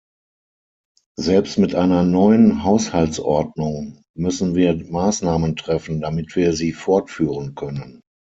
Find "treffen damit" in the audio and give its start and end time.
5.55-6.35